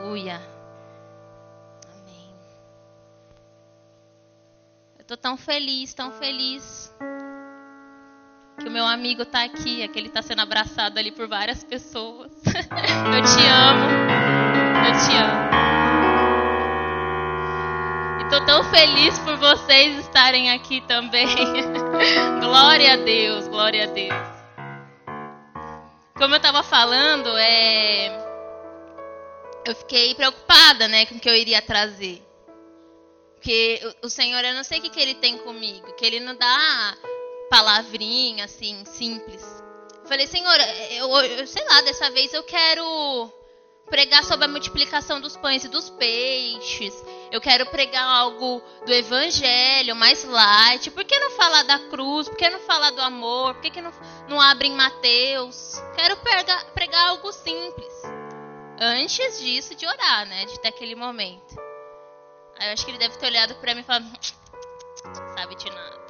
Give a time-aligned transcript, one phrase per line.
[0.00, 0.40] Aleluia.
[1.86, 2.34] Amém.
[4.98, 6.90] Eu tô tão feliz, tão feliz
[8.58, 11.62] que o meu amigo tá aqui, é que ele tá sendo abraçado ali por várias
[11.62, 12.32] pessoas.
[12.46, 13.86] Eu te amo.
[14.86, 15.50] Eu te amo.
[18.20, 21.26] E tô tão feliz por vocês estarem aqui também.
[22.40, 24.39] glória a Deus, glória a Deus.
[26.20, 28.10] Como eu tava falando, é
[29.64, 32.22] eu fiquei preocupada, né, com o que eu iria trazer.
[33.36, 36.34] Porque o Senhor, eu não sei o que, que Ele tem comigo, que Ele não
[36.34, 36.94] dá
[37.48, 39.42] palavrinha assim, simples.
[40.02, 40.54] Eu falei, Senhor,
[40.90, 43.32] eu, eu sei lá, dessa vez eu quero
[43.90, 46.94] pregar sobre a multiplicação dos pães e dos peixes.
[47.30, 50.90] Eu quero pregar algo do evangelho, mais light.
[50.92, 52.28] Por que não falar da cruz?
[52.28, 53.54] Por que não falar do amor?
[53.54, 53.92] Por que, que não,
[54.28, 55.82] não abre em Mateus?
[55.96, 57.92] Quero pregar, pregar algo simples.
[58.80, 60.46] Antes disso, de orar, né?
[60.46, 61.54] De ter aquele momento.
[62.58, 64.06] Aí eu acho que ele deve ter olhado para mim e falado:
[65.34, 66.00] sabe de nada.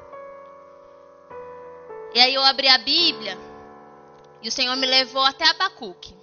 [2.15, 3.39] E aí eu abri a Bíblia
[4.43, 6.20] e o Senhor me levou até Abacuque.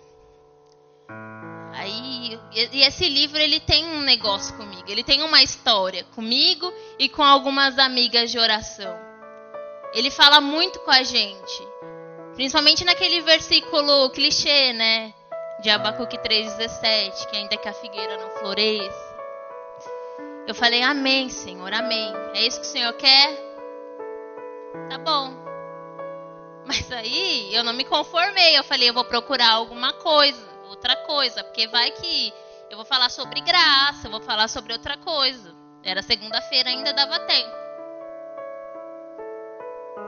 [1.87, 7.23] E esse livro ele tem um negócio comigo, ele tem uma história comigo e com
[7.23, 8.97] algumas amigas de oração.
[9.93, 11.67] Ele fala muito com a gente,
[12.35, 15.13] principalmente naquele versículo clichê, né,
[15.61, 19.17] de Abacuque 3:17, que ainda que a figueira não floresça.
[20.47, 22.13] Eu falei: "Amém, Senhor, amém.
[22.33, 23.47] É isso que o Senhor quer?"
[24.89, 25.47] Tá bom.
[26.67, 28.57] Mas aí eu não me conformei.
[28.57, 32.33] Eu falei, eu vou procurar alguma coisa, outra coisa, porque vai que
[32.69, 35.55] eu vou falar sobre graça, eu vou falar sobre outra coisa.
[35.83, 37.55] Era segunda-feira, ainda dava tempo.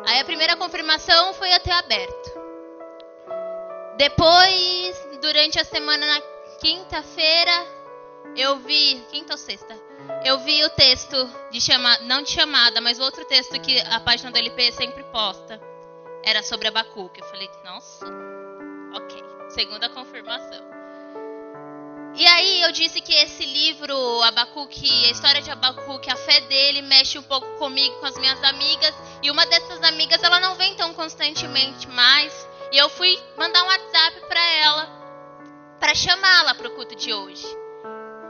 [0.06, 2.40] Aí a primeira confirmação foi até aberto.
[3.98, 6.22] Depois, durante a semana, na
[6.60, 7.66] quinta-feira,
[8.36, 9.06] eu vi.
[9.12, 9.78] Quinta ou sexta?
[10.24, 11.18] Eu vi o texto
[11.52, 15.62] de chamada, não de chamada, mas outro texto que a página do LP sempre posta
[16.24, 17.22] era sobre Abacuque.
[17.22, 18.06] Eu falei, nossa,
[18.96, 19.24] ok,
[19.60, 20.64] segunda confirmação.
[22.16, 26.82] E aí eu disse que esse livro, Abacuque, a história de Abacuque, a fé dele
[26.82, 28.96] mexe um pouco comigo, com as minhas amigas.
[29.22, 32.48] E uma dessas amigas, ela não vem tão constantemente mais.
[32.72, 34.90] E eu fui mandar um WhatsApp para ela,
[35.78, 37.46] para chamá-la para o culto de hoje.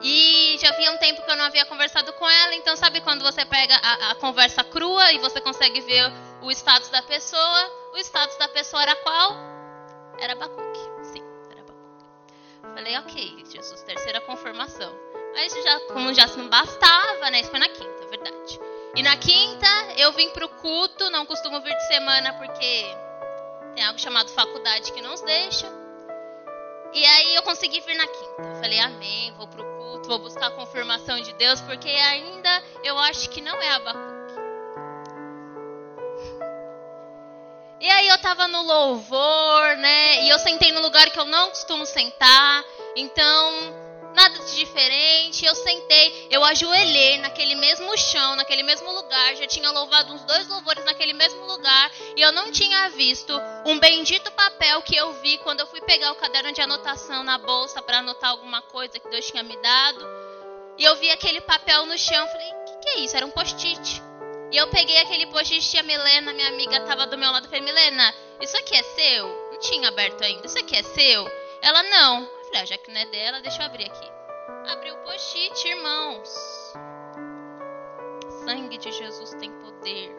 [0.02, 3.22] E já havia um tempo que eu não havia conversado com ela, então sabe quando
[3.22, 6.12] você pega a, a conversa crua e você consegue ver
[6.42, 7.92] o status da pessoa?
[7.94, 9.36] O status da pessoa era qual?
[10.18, 10.89] Era Abacuque.
[12.74, 14.94] Falei, ok, Jesus, terceira confirmação.
[15.34, 17.42] Mas já, como já não bastava, né?
[17.42, 18.60] Isso foi na quinta, verdade.
[18.96, 22.96] E na quinta eu vim pro culto, não costumo vir de semana porque
[23.76, 25.68] tem algo chamado faculdade que nos deixa.
[26.92, 28.56] E aí eu consegui vir na quinta.
[28.60, 33.30] Falei, amém, vou pro culto, vou buscar a confirmação de Deus, porque ainda eu acho
[33.30, 34.09] que não é Abacuque.
[37.82, 40.26] E aí eu tava no louvor, né?
[40.26, 42.66] E eu sentei no lugar que eu não costumo sentar.
[42.94, 43.54] Então,
[44.14, 45.46] nada de diferente.
[45.46, 49.36] Eu sentei, eu ajoelhei naquele mesmo chão, naquele mesmo lugar.
[49.38, 51.92] Já tinha louvado uns dois louvores naquele mesmo lugar.
[52.18, 53.34] E eu não tinha visto
[53.66, 57.38] um bendito papel que eu vi quando eu fui pegar o caderno de anotação na
[57.38, 60.06] bolsa para anotar alguma coisa que Deus tinha me dado.
[60.78, 62.28] E eu vi aquele papel no chão.
[62.28, 63.16] Falei, o que, que é isso?
[63.16, 64.09] Era um post-it.
[64.52, 67.48] E eu peguei aquele post-it e a Milena, minha amiga, estava do meu lado.
[67.48, 69.28] Falei, Milena, isso aqui é seu?
[69.52, 70.48] Não tinha aberto ainda.
[70.48, 71.30] Isso aqui é seu?
[71.62, 72.22] Ela, não.
[72.24, 74.12] Eu falei, ah, já que não é dela, deixa eu abrir aqui.
[74.72, 76.30] Abri o post-it, irmãos.
[78.44, 80.16] Sangue de Jesus tem poder.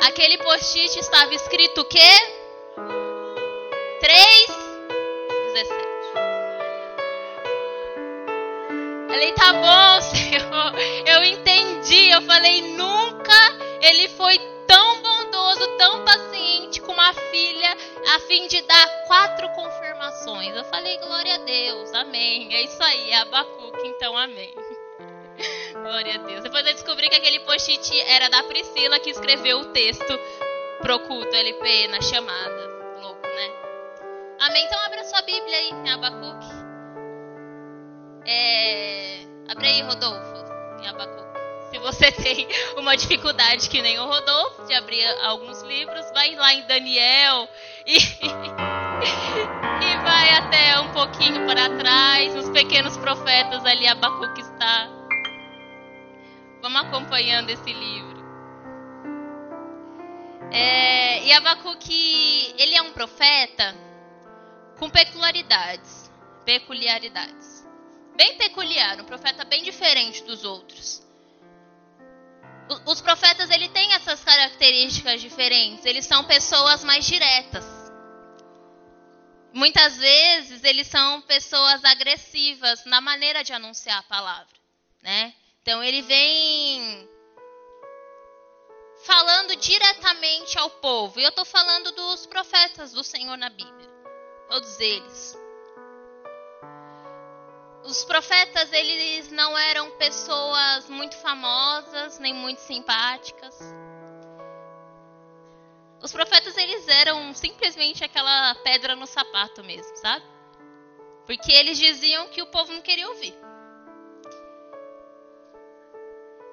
[0.00, 1.98] Aquele post-it estava escrito o quê?
[4.00, 4.46] 3,
[5.54, 5.93] 17.
[9.14, 10.74] Falei, tá bom, Senhor.
[11.06, 12.10] Eu entendi.
[12.10, 13.32] Eu falei, nunca
[13.80, 14.36] ele foi
[14.66, 17.76] tão bondoso, tão paciente com uma filha,
[18.16, 20.56] a fim de dar quatro confirmações.
[20.56, 22.52] Eu falei, glória a Deus, amém.
[22.56, 24.52] É isso aí, é Abacuque, então amém.
[25.80, 26.42] glória a Deus.
[26.42, 30.18] Depois eu descobri que aquele post-it era da Priscila que escreveu o texto
[30.82, 32.66] pro culto LP na chamada.
[33.00, 33.52] Louco, né?
[34.40, 34.64] Amém.
[34.64, 36.43] Então abra sua Bíblia aí, em Abacuque.
[38.26, 39.20] É...
[39.48, 40.44] Abre aí, Rodolfo,
[40.82, 41.24] em Abacuque.
[41.70, 46.54] Se você tem uma dificuldade que nem o Rodolfo de abrir alguns livros, vai lá
[46.54, 47.48] em Daniel
[47.86, 54.88] e, e vai até um pouquinho para trás, nos pequenos profetas ali, Abacuque está.
[56.62, 58.14] Vamos acompanhando esse livro.
[60.50, 63.74] É, e Abacuque, ele é um profeta
[64.78, 66.10] com peculiaridades.
[66.44, 67.53] Peculiaridades.
[68.16, 71.02] Bem peculiar, um profeta bem diferente dos outros.
[72.86, 75.84] Os profetas ele têm essas características diferentes.
[75.84, 77.64] Eles são pessoas mais diretas.
[79.52, 84.56] Muitas vezes eles são pessoas agressivas na maneira de anunciar a palavra,
[85.02, 85.32] né?
[85.62, 87.08] Então ele vem
[89.04, 91.20] falando diretamente ao povo.
[91.20, 93.88] E eu estou falando dos profetas do Senhor na Bíblia.
[94.48, 95.43] Todos eles.
[97.84, 103.58] Os profetas, eles não eram pessoas muito famosas, nem muito simpáticas.
[106.02, 110.24] Os profetas, eles eram simplesmente aquela pedra no sapato mesmo, sabe?
[111.26, 113.34] Porque eles diziam que o povo não queria ouvir.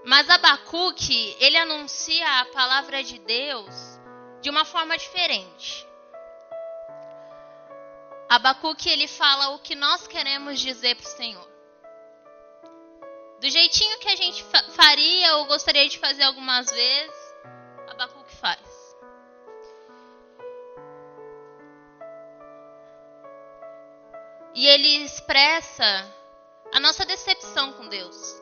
[0.04, 3.74] Mas Abacuque, ele anuncia a palavra de Deus
[4.42, 5.88] de uma forma diferente.
[8.31, 11.51] Abacuque, ele fala o que nós queremos dizer para o Senhor.
[13.42, 14.42] Do jeitinho que a gente
[14.74, 17.36] faria ou gostaria de fazer algumas vezes,
[17.89, 18.95] Abacuque faz.
[24.56, 26.16] E ele expressa
[26.74, 28.42] a nossa decepção com Deus.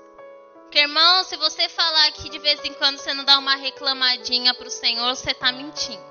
[0.65, 4.53] Porque, irmão, se você falar que de vez em quando você não dá uma reclamadinha
[4.53, 6.08] para o Senhor, você está mentindo.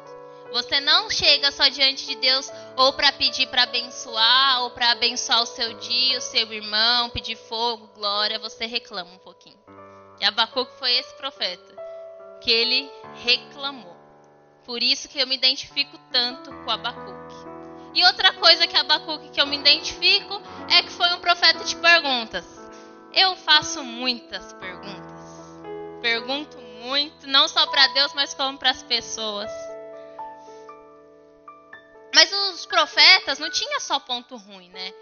[0.52, 5.42] Você não chega só diante de Deus ou para pedir para abençoar, ou para abençoar
[5.42, 9.58] o seu dia, o seu irmão, pedir fogo, glória, você reclama um pouquinho.
[10.20, 11.76] E Abacuque foi esse profeta
[12.40, 12.90] que ele
[13.22, 13.96] reclamou.
[14.64, 17.34] Por isso que eu me identifico tanto com Abacuque.
[17.94, 20.40] E outra coisa que Abacuque que eu me identifico
[20.70, 22.44] é que foi um profeta de perguntas.
[23.12, 25.18] Eu faço muitas perguntas.
[26.00, 29.50] Pergunto muito, não só para Deus, mas como para as pessoas.
[32.18, 34.92] Mas os profetas não tinha só ponto ruim, né?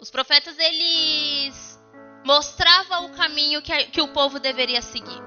[0.00, 1.78] Os profetas eles
[2.24, 5.22] mostravam o caminho que, que o povo deveria seguir.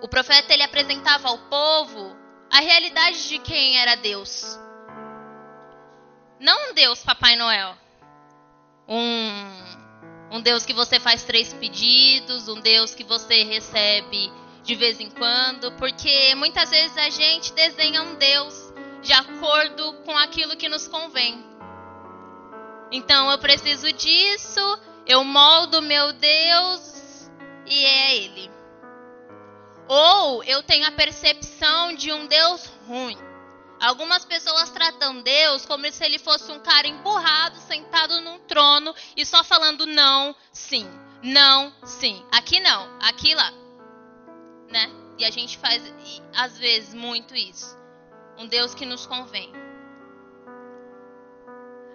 [0.00, 2.16] O profeta ele apresentava ao povo
[2.52, 4.60] a realidade de quem era Deus.
[6.38, 7.76] Não Deus Papai Noel,
[8.86, 14.32] um, um Deus que você faz três pedidos, um Deus que você recebe
[14.64, 18.72] de vez em quando, porque muitas vezes a gente desenha um Deus
[19.02, 21.44] de acordo com aquilo que nos convém.
[22.90, 27.30] Então eu preciso disso, eu moldo meu Deus
[27.66, 28.50] e é Ele.
[29.86, 33.18] Ou eu tenho a percepção de um Deus ruim.
[33.78, 39.26] Algumas pessoas tratam Deus como se ele fosse um cara empurrado, sentado num trono e
[39.26, 40.88] só falando não, sim,
[41.22, 42.24] não, sim.
[42.32, 43.63] Aqui não, aqui lá.
[44.70, 44.90] Né?
[45.18, 45.82] E a gente faz,
[46.34, 47.76] às vezes, muito isso.
[48.38, 49.52] Um Deus que nos convém.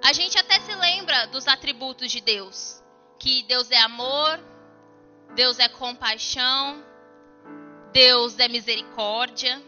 [0.03, 2.81] A gente até se lembra dos atributos de Deus:
[3.19, 4.39] que Deus é amor,
[5.35, 6.83] Deus é compaixão,
[7.91, 9.61] Deus é misericórdia.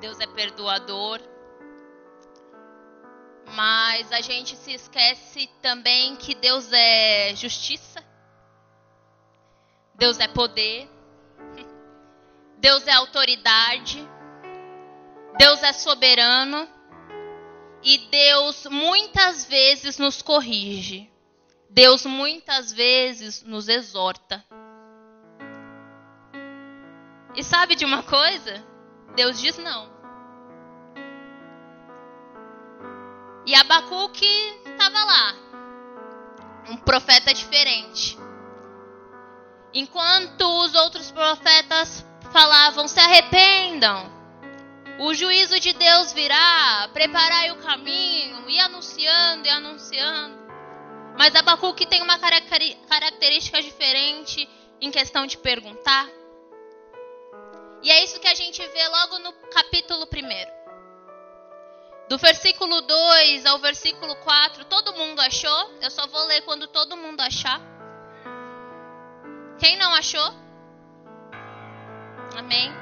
[0.00, 1.20] Deus é perdoador.
[3.54, 8.04] Mas a gente se esquece também que Deus é justiça.
[9.94, 10.88] Deus é poder.
[12.58, 14.06] Deus é autoridade.
[15.38, 16.68] Deus é soberano.
[17.82, 21.10] E Deus muitas vezes nos corrige.
[21.70, 24.44] Deus muitas vezes nos exorta.
[27.34, 28.64] E sabe de uma coisa?
[29.14, 29.94] Deus diz não.
[33.46, 34.26] E Abacuque
[34.64, 35.34] estava lá,
[36.68, 38.18] um profeta diferente.
[39.76, 42.02] Enquanto os outros profetas
[42.32, 44.10] falavam: se arrependam,
[45.00, 50.34] o juízo de Deus virá, preparai o caminho, e anunciando e anunciando.
[51.18, 54.48] Mas Abacuque tem uma característica diferente
[54.80, 56.08] em questão de perguntar.
[57.82, 60.56] E é isso que a gente vê logo no capítulo 1.
[62.08, 65.70] Do versículo 2 ao versículo 4, todo mundo achou?
[65.82, 67.75] Eu só vou ler quando todo mundo achar.
[69.58, 70.34] Quem não achou?
[72.36, 72.72] Amém.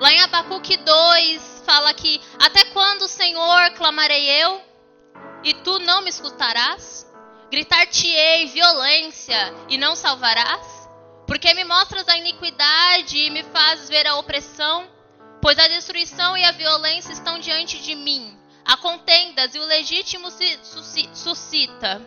[0.00, 4.60] Lá em Abacuque 2 fala que até quando, Senhor, clamarei eu
[5.44, 7.06] e tu não me escutarás?
[7.50, 10.88] Gritar-te-ei violência e não salvarás?
[11.26, 14.88] Porque me mostras a iniquidade e me fazes ver a opressão?
[15.40, 18.36] Pois a destruição e a violência estão diante de mim.
[18.64, 20.58] Há contendas e o legítimo se
[21.12, 22.02] suscita.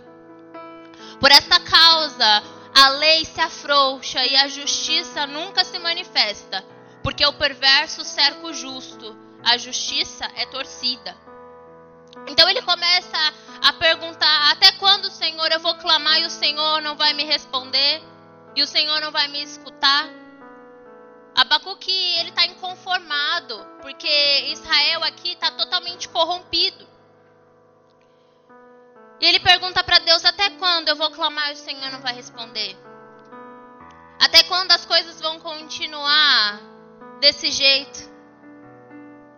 [1.20, 2.44] Por esta causa,
[2.76, 6.64] a lei se afrouxa e a justiça nunca se manifesta.
[7.04, 11.16] Porque o perverso cerca o justo, a justiça é torcida.
[12.28, 13.18] Então ele começa
[13.64, 18.02] a perguntar: até quando, Senhor, eu vou clamar e o Senhor não vai me responder?
[18.56, 20.10] E o Senhor não vai me escutar?
[21.36, 24.08] Abacuque, ele está inconformado, porque
[24.52, 26.87] Israel aqui está totalmente corrompido.
[29.20, 32.14] E ele pergunta para Deus: até quando eu vou clamar e o Senhor não vai
[32.14, 32.78] responder?
[34.20, 36.60] Até quando as coisas vão continuar
[37.20, 38.18] desse jeito?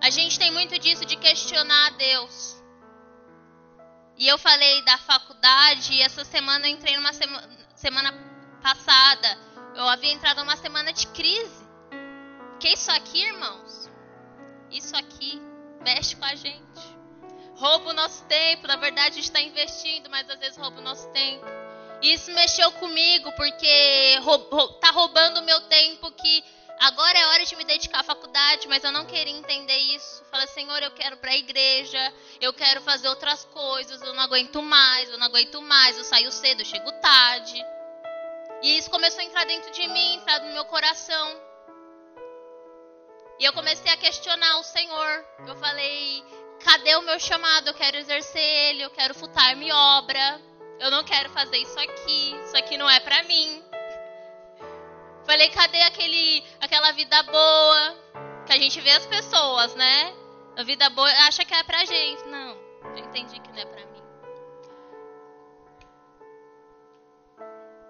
[0.01, 2.57] A gente tem muito disso de questionar a Deus.
[4.17, 8.13] E eu falei da faculdade e essa semana eu entrei numa semana, semana
[8.61, 9.37] passada.
[9.75, 11.67] Eu havia entrado numa semana de crise.
[12.59, 13.89] Que isso aqui, irmãos?
[14.71, 15.41] Isso aqui
[15.81, 16.98] mexe com a gente.
[17.59, 18.65] Rouba o nosso tempo.
[18.67, 21.45] Na verdade, a gente está investindo, mas às vezes rouba o nosso tempo.
[22.01, 23.67] E isso mexeu comigo, porque
[24.75, 26.43] está roubando o meu tempo que
[26.79, 30.23] agora é hora de me dedicar à faculdade, mas eu não queria entender isso.
[30.31, 34.61] Falei, Senhor, eu quero para a igreja, eu quero fazer outras coisas, eu não aguento
[34.61, 37.61] mais, eu não aguento mais, eu saio cedo, eu chego tarde.
[38.61, 41.49] E isso começou a entrar dentro de mim, entrar no meu coração.
[43.39, 45.25] E eu comecei a questionar o Senhor.
[45.47, 46.23] Eu falei,
[46.63, 47.67] cadê o meu chamado?
[47.67, 50.41] Eu quero exercer ele, eu quero futar-me obra.
[50.79, 53.63] Eu não quero fazer isso aqui, isso aqui não é para mim.
[55.25, 57.95] Falei, cadê aquele, aquela vida boa?
[58.45, 60.13] Que a gente vê as pessoas, né?
[60.57, 62.23] A vida boa acha que é pra gente.
[62.25, 62.57] Não,
[62.95, 64.03] eu entendi que não é pra mim.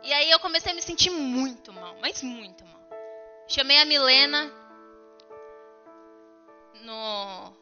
[0.04, 2.82] E aí eu comecei a me sentir muito mal, mas muito mal.
[3.48, 4.52] Chamei a Milena
[6.82, 7.59] no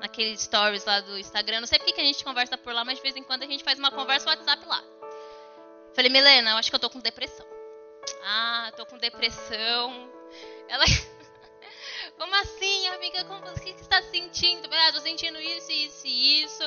[0.00, 1.60] naquele stories lá do Instagram.
[1.60, 3.46] Não sei porque que a gente conversa por lá, mas de vez em quando a
[3.46, 4.82] gente faz uma conversa WhatsApp lá.
[5.94, 7.46] Falei, Milena, eu acho que eu tô com depressão.
[8.24, 10.10] Ah, tô com depressão.
[10.68, 10.84] Ela.
[12.18, 13.24] Como assim, amiga?
[13.24, 14.68] Como, o que você está sentindo?
[14.72, 16.62] Ah, tô sentindo isso, isso e isso.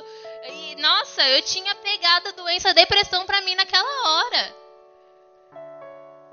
[0.52, 4.56] E, nossa, eu tinha pegado a doença depressão pra mim naquela hora.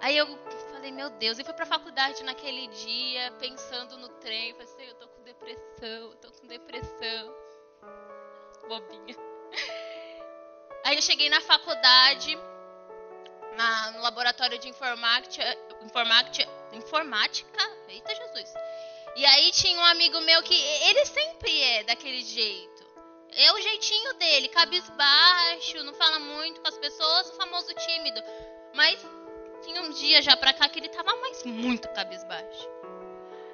[0.01, 0.27] Aí eu
[0.73, 4.55] falei, meu Deus, e fui pra faculdade naquele dia, pensando no trem.
[4.55, 7.35] Falei eu tô depressão, tô com depressão.
[8.69, 9.17] Bobinha.
[10.85, 12.37] Aí eu cheguei na faculdade
[13.57, 15.45] na, no laboratório de informática,
[15.83, 18.55] informática, informática, eita Jesus.
[19.17, 22.81] E aí tinha um amigo meu que ele sempre é daquele jeito.
[23.33, 28.21] É o jeitinho dele, cabisbaixo, não fala muito com as pessoas, o famoso tímido.
[28.75, 29.01] Mas
[29.63, 32.69] tinha um dia já pra cá que ele tava mais muito cabisbaixo.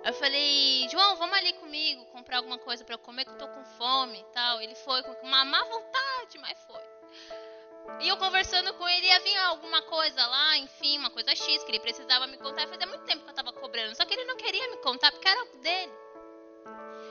[0.06, 3.48] Eu falei, João, vamos ali comigo comprar alguma coisa para eu comer que eu tô
[3.48, 4.62] com fome e tal.
[4.62, 6.80] Ele foi com uma má vontade, mas foi.
[8.00, 11.72] E eu conversando com ele, ia vir alguma coisa lá, enfim, uma coisa X que
[11.72, 12.68] ele precisava me contar.
[12.68, 13.96] Fazia muito tempo que eu tava cobrando.
[13.96, 15.92] Só que ele não queria me contar porque era dele.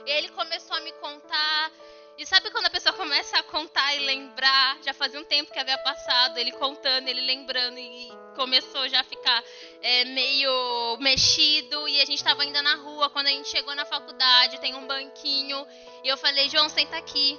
[0.06, 1.72] E ele começou a me contar.
[2.18, 4.78] E sabe quando a pessoa começa a contar e lembrar?
[4.82, 9.04] Já fazia um tempo que havia passado, ele contando, ele lembrando, e começou já a
[9.04, 9.44] ficar
[9.82, 11.86] é, meio mexido.
[11.86, 13.10] E a gente estava ainda na rua.
[13.10, 15.66] Quando a gente chegou na faculdade, tem um banquinho.
[16.02, 17.38] E eu falei, João, senta aqui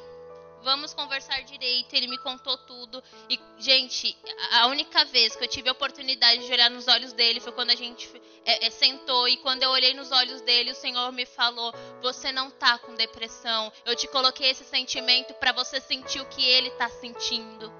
[0.63, 1.93] vamos conversar direito.
[1.93, 3.03] Ele me contou tudo.
[3.29, 4.17] E, gente,
[4.53, 7.71] a única vez que eu tive a oportunidade de olhar nos olhos dele foi quando
[7.71, 8.09] a gente
[8.45, 9.27] é, é, sentou.
[9.27, 12.95] E quando eu olhei nos olhos dele, o Senhor me falou: Você não tá com
[12.95, 13.71] depressão.
[13.85, 17.71] Eu te coloquei esse sentimento para você sentir o que ele tá sentindo.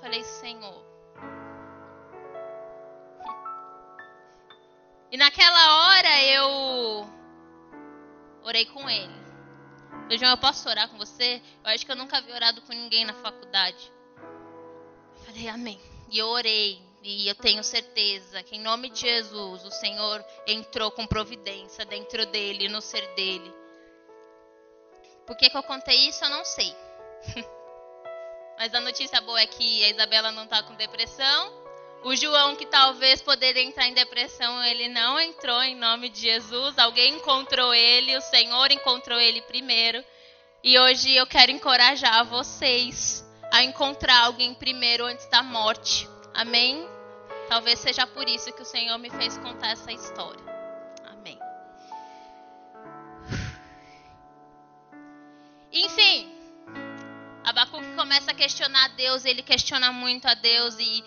[0.00, 0.82] Falei, Senhor.
[5.10, 7.06] E naquela hora eu
[8.42, 9.21] orei com ele.
[10.18, 11.40] João, eu posso orar com você?
[11.64, 13.92] Eu acho que eu nunca havia orado com ninguém na faculdade.
[15.16, 15.80] Eu falei, amém.
[16.10, 16.82] E eu orei.
[17.02, 22.26] E eu tenho certeza que em nome de Jesus, o Senhor entrou com providência dentro
[22.26, 23.52] dele, no ser dele.
[25.26, 26.76] Por que, que eu contei isso, eu não sei.
[28.58, 31.61] Mas a notícia boa é que a Isabela não está com depressão.
[32.04, 36.76] O João, que talvez poderia entrar em depressão, ele não entrou em nome de Jesus.
[36.76, 40.04] Alguém encontrou ele, o Senhor encontrou ele primeiro.
[40.64, 46.08] E hoje eu quero encorajar vocês a encontrar alguém primeiro antes da morte.
[46.34, 46.88] Amém?
[47.48, 50.42] Talvez seja por isso que o Senhor me fez contar essa história.
[51.06, 51.38] Amém.
[55.70, 56.34] Enfim,
[57.44, 61.04] Abacuque começa a questionar a Deus, ele questiona muito a Deus e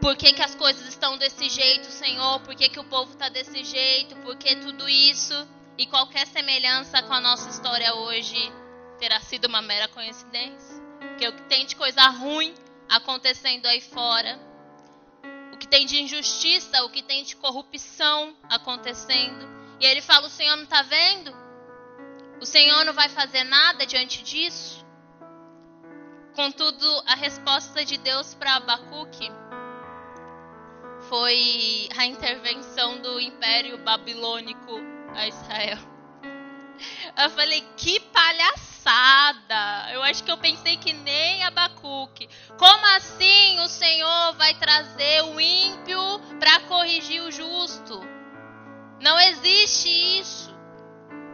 [0.00, 2.40] por que, que as coisas estão desse jeito, Senhor?
[2.40, 4.16] Por que, que o povo está desse jeito?
[4.16, 5.34] Por que tudo isso?
[5.76, 8.52] E qualquer semelhança com a nossa história hoje
[8.98, 10.76] terá sido uma mera coincidência.
[11.00, 12.54] Porque o que tem de coisa ruim
[12.88, 14.38] acontecendo aí fora,
[15.52, 20.30] o que tem de injustiça, o que tem de corrupção acontecendo, E ele fala: O
[20.30, 21.32] Senhor não está vendo?
[22.40, 24.84] O Senhor não vai fazer nada diante disso?
[26.34, 29.28] Contudo, a resposta de Deus para Abacuque
[31.08, 34.72] foi a intervenção do Império Babilônico
[35.14, 35.78] a Israel.
[37.20, 39.92] Eu falei, que palhaçada!
[39.92, 42.28] Eu acho que eu pensei que nem Abacuque.
[42.56, 45.98] Como assim o Senhor vai trazer o ímpio
[46.38, 48.00] para corrigir o justo?
[49.00, 49.88] Não existe
[50.20, 50.56] isso.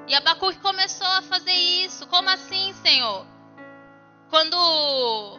[0.07, 2.07] E Abacuque começou a fazer isso.
[2.07, 3.27] Como assim, Senhor?
[4.31, 5.39] Quando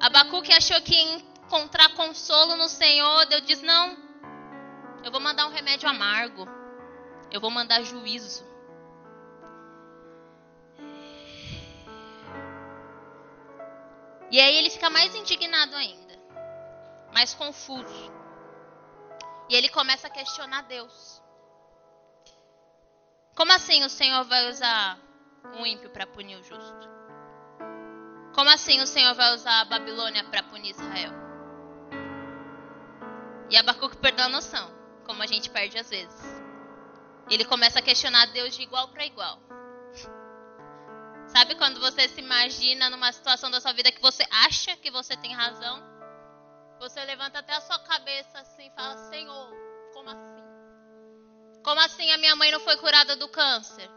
[0.00, 0.96] Abacuque achou que
[1.48, 3.96] encontrar consolo no Senhor, Deus diz: Não,
[5.02, 6.46] eu vou mandar um remédio amargo.
[7.30, 8.46] Eu vou mandar juízo.
[14.30, 16.18] E aí ele fica mais indignado ainda,
[17.14, 18.12] mais confuso.
[19.48, 21.22] E ele começa a questionar Deus.
[23.34, 24.98] Como assim o Senhor vai usar
[25.54, 26.88] um ímpio para punir o justo?
[28.34, 31.27] Como assim o Senhor vai usar a Babilônia para punir Israel?
[33.50, 34.70] E Abacuque perdeu a noção,
[35.06, 36.20] como a gente perde às vezes.
[37.30, 39.38] Ele começa a questionar Deus de igual para igual.
[41.28, 45.16] Sabe quando você se imagina numa situação da sua vida que você acha que você
[45.16, 45.82] tem razão?
[46.80, 49.50] Você levanta até a sua cabeça assim e fala: Senhor,
[49.92, 50.42] como assim?
[51.62, 53.90] Como assim a minha mãe não foi curada do câncer?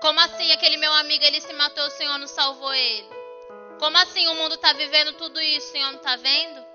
[0.00, 3.08] Como assim aquele meu amigo ele se matou, o Senhor não salvou ele?
[3.78, 6.71] Como assim o mundo está vivendo tudo isso, o Senhor não está vendo?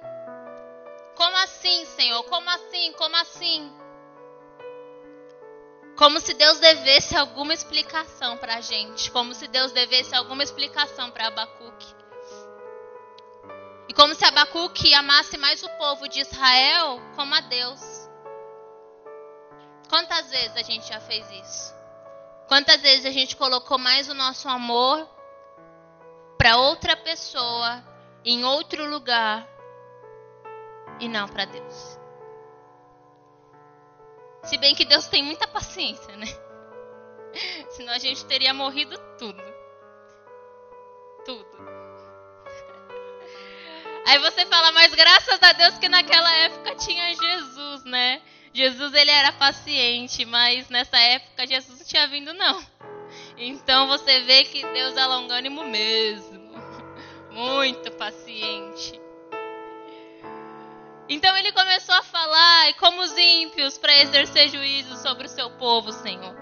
[1.17, 2.23] Como assim, Senhor?
[2.25, 2.93] Como assim?
[2.93, 3.73] Como assim?
[5.97, 9.09] Como se Deus devesse alguma explicação para a gente.
[9.09, 11.87] Como se Deus devesse alguma explicação para Abacuque.
[13.89, 17.81] E como se Abacuque amasse mais o povo de Israel como a Deus.
[19.89, 21.75] Quantas vezes a gente já fez isso?
[22.47, 25.09] Quantas vezes a gente colocou mais o nosso amor
[26.37, 27.83] para outra pessoa,
[28.23, 29.47] em outro lugar,
[30.99, 31.99] e não para Deus?
[34.43, 36.27] Se bem que Deus tem muita paciência, né?
[37.71, 39.43] Senão a gente teria morrido tudo.
[41.25, 41.57] Tudo.
[44.07, 48.21] Aí você fala, mas graças a Deus que naquela época tinha Jesus, né?
[48.53, 52.65] Jesus ele era paciente, mas nessa época Jesus não tinha vindo não.
[53.37, 56.55] Então você vê que Deus é longânimo mesmo.
[57.29, 59.06] Muito paciente.
[61.09, 65.49] Então ele começou a falar, e como os ímpios, para exercer juízo sobre o seu
[65.51, 66.35] povo, Senhor.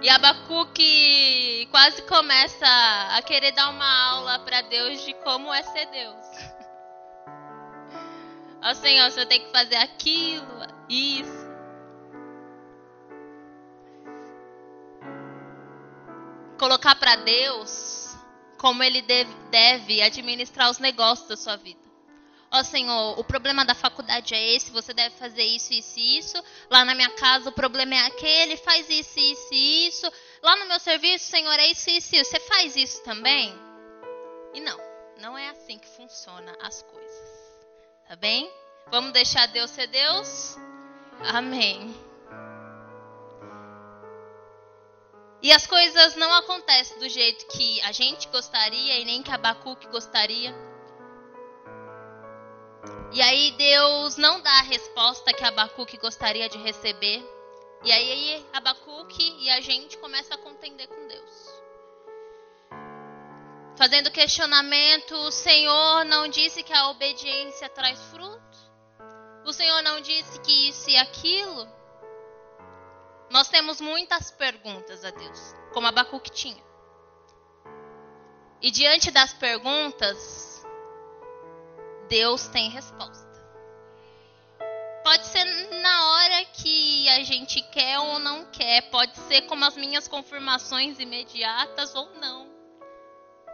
[0.00, 2.66] E Abacuque quase começa
[3.16, 6.26] a querer dar uma aula para Deus de como é ser Deus.
[8.62, 11.50] Ó Senhor, o Senhor tem que fazer aquilo, isso.
[16.56, 18.16] Colocar para Deus
[18.58, 19.02] como Ele
[19.50, 21.89] deve administrar os negócios da sua vida.
[22.52, 26.18] Ó oh, Senhor, o problema da faculdade é esse, você deve fazer isso, isso e
[26.18, 26.44] isso.
[26.68, 30.12] Lá na minha casa o problema é aquele, faz isso, isso e isso.
[30.42, 32.30] Lá no meu serviço, Senhor, é isso, isso e isso.
[32.30, 33.56] Você faz isso também?
[34.52, 34.76] E não,
[35.20, 37.28] não é assim que funciona as coisas.
[38.08, 38.50] Tá bem?
[38.90, 40.56] Vamos deixar Deus ser Deus?
[41.32, 41.94] Amém.
[45.40, 49.86] E as coisas não acontecem do jeito que a gente gostaria e nem que Abacuque
[49.86, 50.69] gostaria.
[53.12, 57.24] E aí Deus não dá a resposta que Abacuque gostaria de receber.
[57.82, 61.60] E aí Abacuque e a gente começa a contender com Deus.
[63.76, 68.40] Fazendo questionamento, o Senhor não disse que a obediência traz fruto?
[69.44, 71.66] O Senhor não disse que isso e aquilo?
[73.30, 76.62] Nós temos muitas perguntas a Deus, como Abacuque tinha.
[78.60, 80.39] E diante das perguntas,
[82.10, 83.30] Deus tem resposta.
[85.04, 85.44] Pode ser
[85.80, 90.98] na hora que a gente quer ou não quer, pode ser como as minhas confirmações
[90.98, 92.50] imediatas ou não.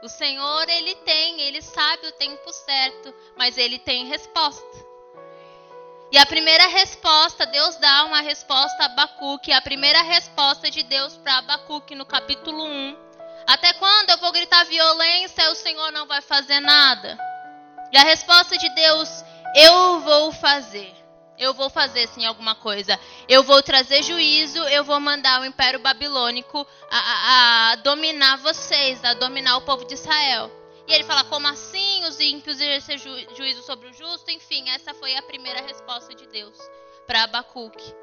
[0.02, 4.86] O Senhor, ele tem, ele sabe o tempo certo, mas ele tem resposta.
[6.10, 11.14] E a primeira resposta, Deus dá uma resposta a Abacuque, a primeira resposta de Deus
[11.18, 12.96] para Abacuque no capítulo 1.
[13.46, 17.36] Até quando eu vou gritar violência e o Senhor não vai fazer nada?
[17.92, 20.94] E a resposta de Deus, eu vou fazer.
[21.38, 22.99] Eu vou fazer sim alguma coisa.
[23.29, 29.05] Eu vou trazer juízo, eu vou mandar o Império Babilônico a, a, a dominar vocês,
[29.05, 30.51] a dominar o povo de Israel.
[30.88, 34.31] E ele fala, como assim os ímpios exercer ju juízo sobre o justo?
[34.31, 36.57] Enfim, essa foi a primeira resposta de Deus
[37.07, 37.94] para Abacuque.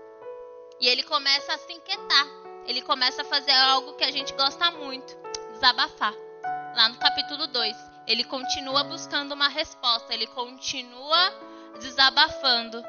[0.80, 2.28] E ele começa a se inquietar.
[2.68, 5.18] Ele começa a fazer algo que a gente gosta muito:
[5.54, 6.14] desabafar.
[6.76, 7.93] Lá no capítulo 2.
[8.06, 10.14] Ele continua buscando uma resposta.
[10.14, 11.34] Ele continua
[11.80, 12.84] desabafando.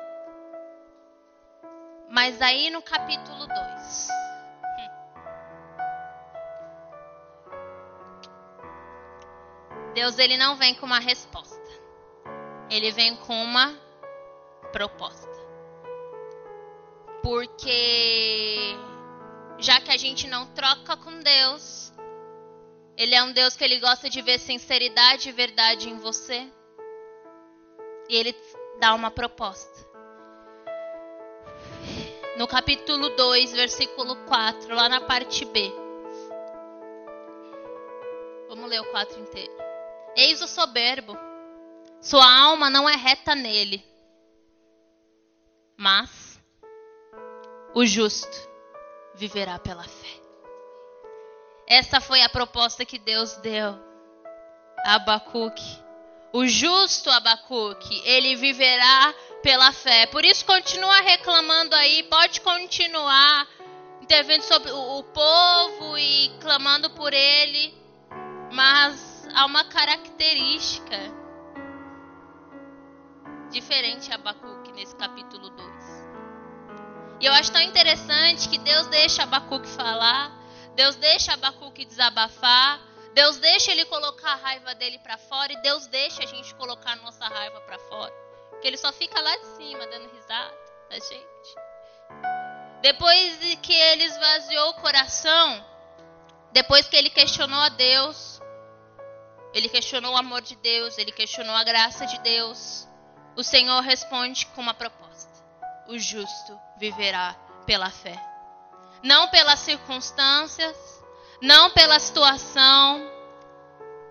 [2.11, 4.09] Mas aí no capítulo 2.
[9.95, 11.55] Deus ele não vem com uma resposta.
[12.69, 13.73] Ele vem com uma
[14.73, 15.33] proposta.
[17.23, 18.77] Porque
[19.59, 21.84] já que a gente não troca com Deus,
[22.97, 26.47] ele é um Deus que ele gosta de ver sinceridade e verdade em você.
[28.09, 28.35] E ele
[28.79, 29.85] dá uma proposta.
[32.37, 35.73] No capítulo 2, versículo 4, lá na parte B.
[38.49, 39.53] Vamos ler o 4 inteiro.
[40.17, 41.17] Eis o soberbo.
[42.01, 43.85] Sua alma não é reta nele.
[45.77, 46.41] Mas
[47.75, 48.49] o justo
[49.15, 50.24] viverá pela fé.
[51.67, 53.79] Essa foi a proposta que Deus deu
[54.85, 55.83] a Abacuque.
[56.33, 60.07] O justo Abacuque, ele viverá pela fé.
[60.07, 63.47] Por isso continua reclamando aí, pode continuar
[64.03, 67.73] intervindo sobre o, povo e clamando por ele,
[68.53, 70.99] mas há uma característica
[73.51, 76.05] diferente a Abacuque nesse capítulo 2.
[77.21, 80.31] E eu acho tão interessante que Deus deixa Abacuque falar,
[80.75, 82.81] Deus deixa Abacuque desabafar,
[83.15, 86.93] Deus deixa ele colocar a raiva dele para fora e Deus deixa a gente colocar
[86.93, 88.13] a nossa raiva para fora.
[88.51, 90.55] Porque ele só fica lá de cima dando risada
[90.91, 91.55] da gente.
[92.83, 95.65] Depois de que ele esvaziou o coração,
[96.53, 98.41] depois que ele questionou a Deus,
[99.55, 102.89] ele questionou o amor de Deus, ele questionou a graça de Deus,
[103.37, 105.33] o Senhor responde com uma proposta:
[105.87, 107.35] o justo viverá
[107.65, 108.34] pela fé.
[109.05, 110.77] Não pelas circunstâncias,
[111.41, 113.07] não pela situação,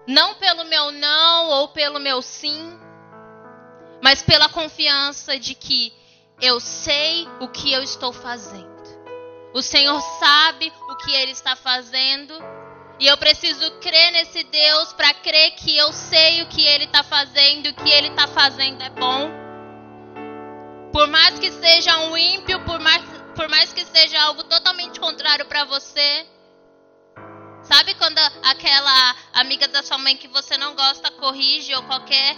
[0.08, 2.80] não pelo meu não ou pelo meu sim,
[4.02, 5.92] mas pela confiança de que
[6.40, 8.72] eu sei o que eu estou fazendo.
[9.54, 12.34] O Senhor sabe o que Ele está fazendo.
[13.00, 17.04] E eu preciso crer nesse Deus para crer que eu sei o que Ele está
[17.04, 19.30] fazendo, o que Ele está fazendo é bom.
[20.92, 23.04] Por mais que seja um ímpio, por mais,
[23.36, 26.28] por mais que seja algo totalmente contrário para você,
[27.64, 32.36] Sabe quando aquela amiga da sua mãe que você não gosta corrige, ou qualquer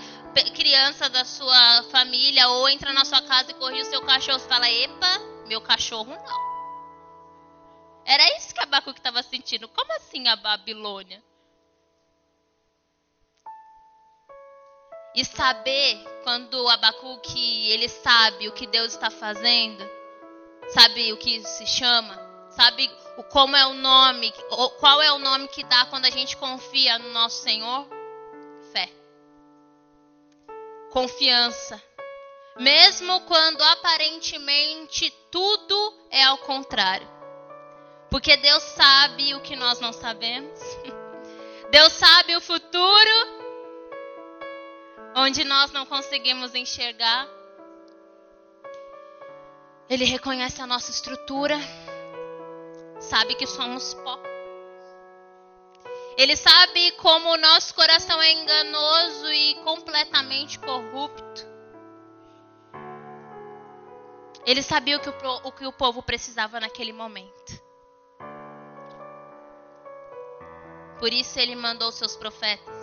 [0.55, 4.47] criança da sua família, ou entra na sua casa e corrige o seu cachorro, você
[4.47, 6.45] fala, epa, meu cachorro não.
[8.05, 9.67] Era isso que Abacuque estava sentindo.
[9.67, 11.23] Como assim a Babilônia?
[15.15, 19.83] E saber quando Abacuque ele sabe o que Deus está fazendo,
[20.69, 22.17] sabe o que se chama,
[22.49, 24.33] sabe o como é o nome,
[24.79, 27.87] qual é o nome que dá quando a gente confia no nosso Senhor?
[28.71, 28.89] Fé.
[30.91, 31.81] Confiança.
[32.57, 37.07] Mesmo quando aparentemente tudo é ao contrário.
[38.09, 40.59] Porque Deus sabe o que nós não sabemos.
[41.69, 43.45] Deus sabe o futuro
[45.15, 47.27] onde nós não conseguimos enxergar.
[49.89, 51.57] Ele reconhece a nossa estrutura
[52.99, 54.19] sabe que somos pó.
[56.17, 61.45] Ele sabe como o nosso coração é enganoso e completamente corrupto.
[64.45, 67.63] Ele sabia o que o, o que o povo precisava naquele momento.
[70.99, 72.75] Por isso ele mandou seus profetas.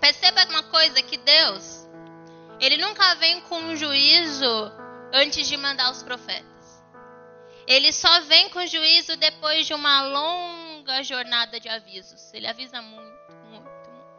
[0.00, 1.88] Perceba uma coisa que Deus,
[2.60, 4.81] ele nunca vem com um juízo
[5.12, 6.52] antes de mandar os profetas.
[7.66, 12.32] Ele só vem com juízo depois de uma longa jornada de avisos.
[12.32, 14.12] Ele avisa muito, muito, muito.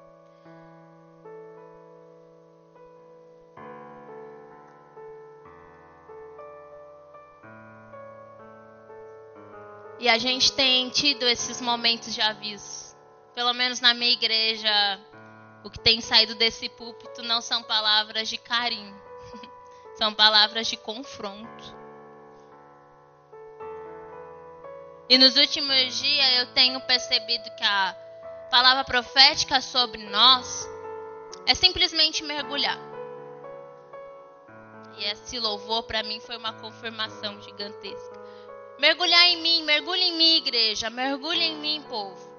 [9.99, 12.95] E a gente tem tido esses momentos de aviso.
[13.35, 14.71] Pelo menos na minha igreja,
[15.63, 19.02] o que tem saído desse púlpito não são palavras de carinho,
[19.95, 21.83] são palavras de confronto.
[25.09, 27.95] E nos últimos dias eu tenho percebido que a
[28.49, 30.67] palavra profética sobre nós
[31.45, 32.79] é simplesmente mergulhar.
[34.97, 38.21] E esse louvor para mim foi uma confirmação gigantesca.
[38.79, 42.32] Mergulhar em mim, mergulhe em mim, igreja, mergulhe em mim, povo.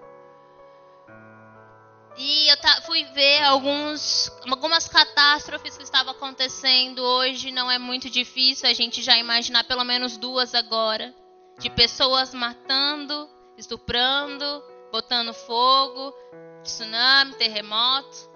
[2.16, 7.50] E eu fui ver alguns, algumas catástrofes que estavam acontecendo hoje.
[7.50, 11.12] Não é muito difícil a gente já imaginar pelo menos duas agora.
[11.58, 16.14] De pessoas matando, estuprando, botando fogo,
[16.62, 18.30] tsunami, terremoto.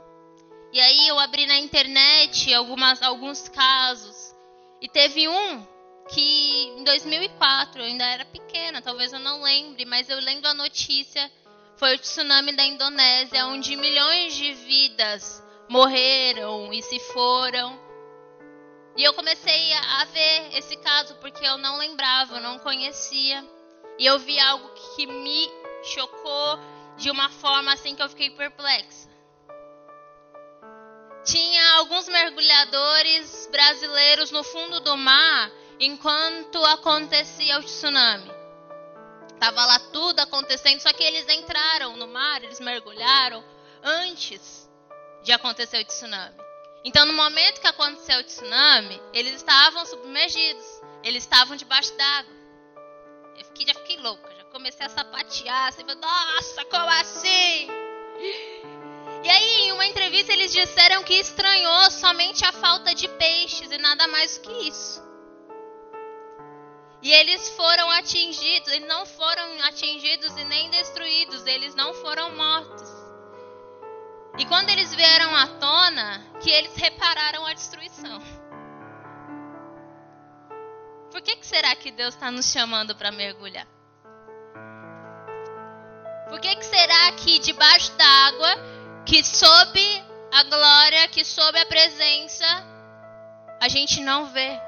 [0.72, 4.34] E aí eu abri na internet algumas, alguns casos.
[4.80, 5.66] E teve um
[6.08, 10.54] que em 2004, eu ainda era pequena, talvez eu não lembre, mas eu lembro a
[10.54, 11.30] notícia
[11.78, 17.78] foi o tsunami da Indonésia, onde milhões de vidas morreram e se foram.
[18.96, 23.44] E eu comecei a ver esse caso porque eu não lembrava, eu não conhecia.
[23.96, 25.48] E eu vi algo que me
[25.84, 26.58] chocou
[26.96, 29.08] de uma forma assim que eu fiquei perplexa.
[31.24, 38.37] Tinha alguns mergulhadores brasileiros no fundo do mar enquanto acontecia o tsunami.
[39.38, 43.44] Tava lá tudo acontecendo, só que eles entraram no mar, eles mergulharam
[43.82, 44.68] antes
[45.22, 46.36] de acontecer o tsunami.
[46.84, 50.64] Então, no momento que aconteceu o tsunami, eles estavam submergidos,
[51.02, 52.34] eles estavam debaixo d'água.
[53.36, 57.68] Eu fiquei, já fiquei louca, já comecei a sapatear, assim, nossa, como assim?
[59.22, 63.78] E aí, em uma entrevista, eles disseram que estranhou somente a falta de peixes e
[63.78, 65.07] nada mais que isso.
[67.00, 72.88] E eles foram atingidos, eles não foram atingidos e nem destruídos, eles não foram mortos.
[74.36, 78.20] E quando eles vieram à tona, que eles repararam a destruição.
[81.10, 83.66] Por que, que será que Deus está nos chamando para mergulhar?
[86.28, 88.54] Por que, que será que debaixo d'água,
[89.06, 89.80] que sob
[90.32, 92.46] a glória, que sob a presença,
[93.60, 94.60] a gente não vê,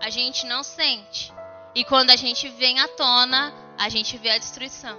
[0.00, 1.32] a gente não sente?
[1.76, 4.98] E quando a gente vem à tona, a gente vê a destruição.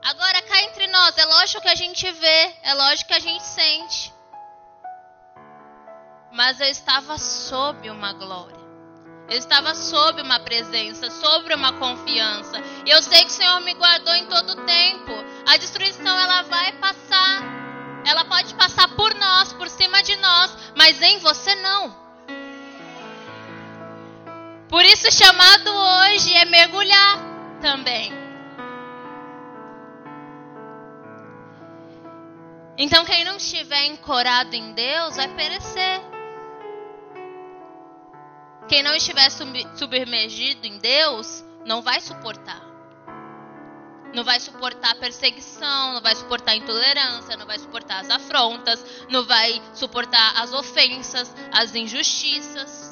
[0.00, 3.42] Agora, cá entre nós, é lógico que a gente vê, é lógico que a gente
[3.42, 4.14] sente.
[6.30, 8.62] Mas eu estava sob uma glória.
[9.28, 12.62] Eu estava sob uma presença, sobre uma confiança.
[12.86, 15.12] E eu sei que o Senhor me guardou em todo o tempo.
[15.48, 17.42] A destruição ela vai passar.
[18.06, 22.01] Ela pode passar por nós, por cima de nós, mas em você não.
[24.72, 27.18] Por isso, o chamado hoje é mergulhar
[27.60, 28.10] também.
[32.78, 36.00] Então, quem não estiver encorado em Deus vai perecer.
[38.66, 39.28] Quem não estiver
[39.76, 42.62] submergido em Deus não vai suportar.
[44.14, 49.60] Não vai suportar perseguição, não vai suportar intolerância, não vai suportar as afrontas, não vai
[49.74, 52.91] suportar as ofensas, as injustiças.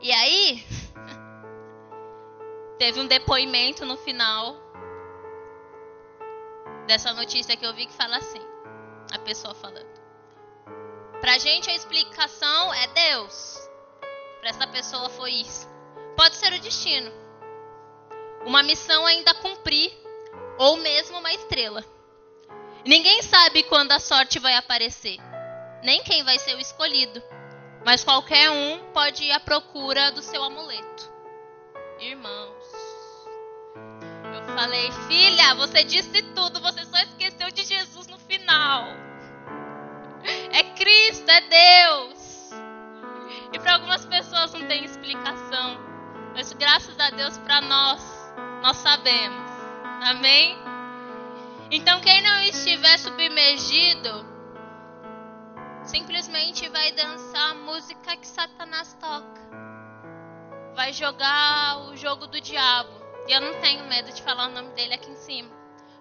[0.00, 0.64] E aí,
[2.78, 4.56] teve um depoimento no final
[6.86, 8.40] dessa notícia que eu vi que fala assim:
[9.12, 9.98] a pessoa falando.
[11.20, 13.68] Pra gente a explicação é Deus.
[14.40, 15.68] Pra essa pessoa foi isso.
[16.16, 17.10] Pode ser o destino.
[18.46, 19.92] Uma missão ainda cumprir.
[20.58, 21.84] Ou mesmo uma estrela.
[22.84, 25.18] Ninguém sabe quando a sorte vai aparecer.
[25.82, 27.22] Nem quem vai ser o escolhido.
[27.84, 31.10] Mas qualquer um pode ir à procura do seu amuleto.
[32.00, 32.64] Irmãos,
[34.34, 38.86] eu falei, filha, você disse tudo, você só esqueceu de Jesus no final.
[40.52, 42.50] É Cristo, é Deus.
[43.52, 45.78] E para algumas pessoas não tem explicação.
[46.34, 48.00] Mas graças a Deus para nós,
[48.62, 49.50] nós sabemos.
[50.02, 50.56] Amém?
[51.70, 54.24] Então quem não estiver submergido,
[55.88, 59.40] simplesmente vai dançar a música que Satanás toca.
[60.74, 62.90] Vai jogar o jogo do diabo.
[63.26, 65.50] E eu não tenho medo de falar o nome dele aqui em cima.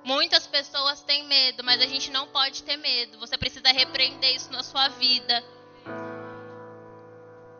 [0.03, 3.17] Muitas pessoas têm medo, mas a gente não pode ter medo.
[3.19, 5.43] Você precisa repreender isso na sua vida.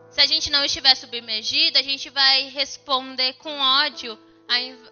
[0.10, 4.18] Se a gente não estiver submergido, a gente vai responder com ódio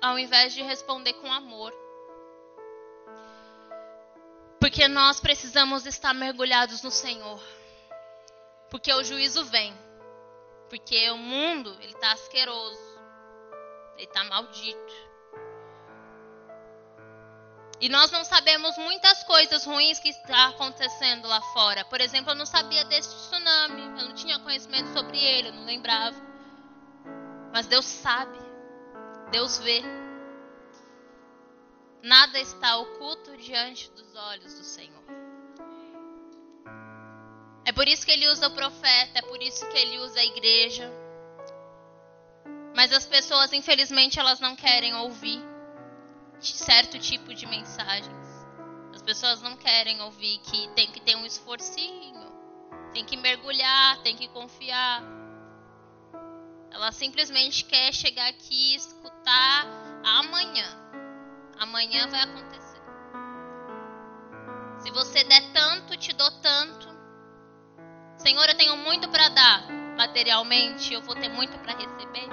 [0.02, 1.74] ao invés de responder com amor.
[4.66, 7.40] Porque nós precisamos estar mergulhados no Senhor.
[8.72, 9.72] Porque o juízo vem.
[10.68, 12.82] Porque o mundo, ele está asqueroso.
[13.94, 14.94] Ele está maldito.
[17.80, 21.86] E nós não sabemos muitas coisas ruins que está acontecendo lá fora.
[21.86, 23.84] Por exemplo, eu não sabia desse tsunami.
[24.00, 26.18] Eu não tinha conhecimento sobre ele, eu não lembrava.
[27.54, 28.40] Mas Deus sabe.
[29.30, 29.84] Deus vê.
[32.06, 35.04] Nada está oculto diante dos olhos do Senhor.
[37.66, 40.24] É por isso que ele usa o profeta, é por isso que ele usa a
[40.24, 40.88] igreja.
[42.76, 45.42] Mas as pessoas, infelizmente, elas não querem ouvir.
[46.40, 48.28] certo tipo de mensagens.
[48.94, 52.32] As pessoas não querem ouvir que tem que ter um esforcinho,
[52.94, 55.02] tem que mergulhar, tem que confiar.
[56.70, 59.66] Ela simplesmente quer chegar aqui e escutar
[60.04, 60.86] amanhã.
[61.60, 62.82] Amanhã vai acontecer.
[64.80, 66.88] Se você der tanto, te dou tanto.
[68.18, 72.28] Senhor, eu tenho muito para dar materialmente, eu vou ter muito para receber.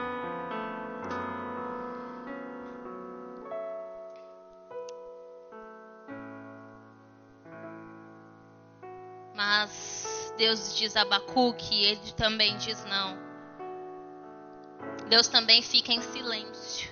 [9.34, 13.18] Mas Deus diz a Abacuque, ele também diz não.
[15.08, 16.91] Deus também fica em silêncio.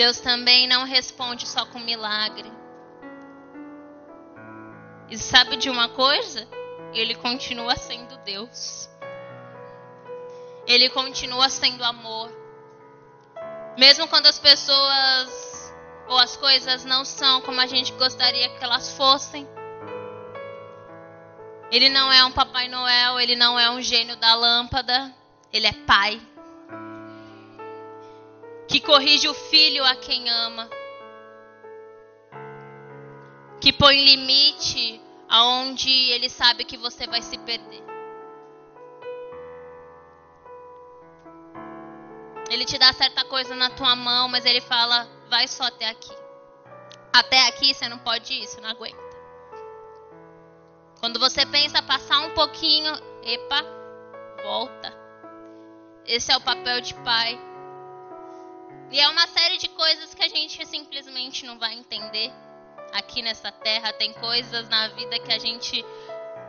[0.00, 2.50] Deus também não responde só com milagre.
[5.10, 6.48] E sabe de uma coisa?
[6.94, 8.88] Ele continua sendo Deus.
[10.66, 12.32] Ele continua sendo amor.
[13.76, 15.74] Mesmo quando as pessoas
[16.08, 19.46] ou as coisas não são como a gente gostaria que elas fossem.
[21.70, 25.14] Ele não é um Papai Noel, ele não é um gênio da lâmpada,
[25.52, 26.18] ele é pai.
[28.70, 30.70] Que corrige o filho a quem ama.
[33.60, 37.82] Que põe limite aonde ele sabe que você vai se perder.
[42.48, 46.14] Ele te dá certa coisa na tua mão, mas ele fala: vai só até aqui.
[47.12, 49.10] Até aqui você não pode ir, você não aguenta.
[51.00, 52.92] Quando você pensa passar um pouquinho,
[53.24, 53.64] epa,
[54.44, 54.96] volta.
[56.06, 57.49] Esse é o papel de pai.
[58.90, 62.32] E é uma série de coisas que a gente simplesmente não vai entender.
[62.92, 65.84] Aqui nessa terra tem coisas na vida que a gente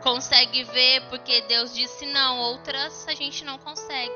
[0.02, 4.12] consegue ver porque Deus disse não, outras a gente não consegue.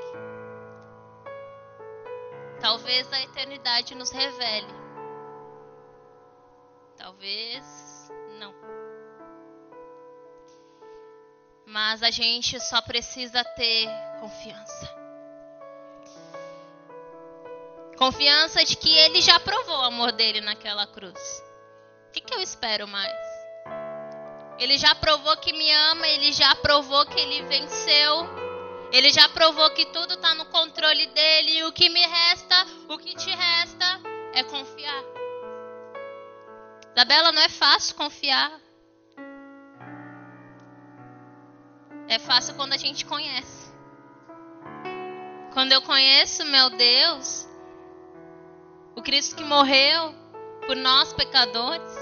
[2.61, 4.75] Talvez a eternidade nos revele.
[6.97, 8.53] Talvez não.
[11.65, 13.89] Mas a gente só precisa ter
[14.21, 15.06] confiança.
[17.97, 21.43] Confiança de que ele já provou o amor dele naquela cruz.
[22.09, 23.15] O que, que eu espero mais?
[24.59, 28.29] Ele já provou que me ama, ele já provou que ele venceu.
[28.93, 31.59] Ele já provou que tudo está no controle dele.
[31.59, 34.01] E o que me resta, o que te resta,
[34.33, 35.03] é confiar.
[36.95, 38.61] Isabela, não é fácil confiar.
[42.09, 43.75] É fácil quando a gente conhece.
[45.53, 47.47] Quando eu conheço meu Deus,
[48.97, 50.15] o Cristo que morreu
[50.67, 51.95] por nós pecadores,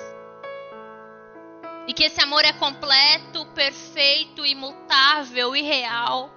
[1.86, 6.30] e que esse amor é completo, perfeito, imutável e real.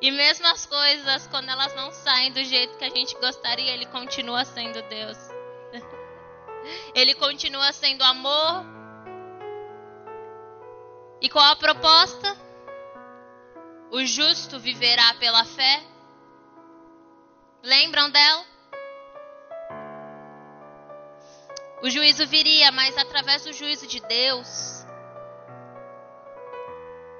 [0.00, 3.86] E mesmo as coisas, quando elas não saem do jeito que a gente gostaria, Ele
[3.86, 5.16] continua sendo Deus.
[6.94, 8.64] Ele continua sendo amor,
[11.20, 12.36] e qual a proposta?
[13.90, 15.82] O justo viverá pela fé.
[17.64, 18.44] Lembram dela?
[21.82, 24.84] O juízo viria, mas através do juízo de Deus,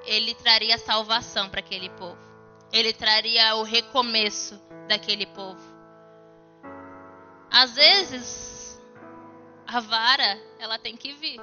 [0.04, 2.18] ele traria salvação para aquele povo.
[2.70, 5.62] Ele traria o recomeço daquele povo.
[7.50, 8.78] Às vezes,
[9.66, 11.40] a vara, ela tem que vir.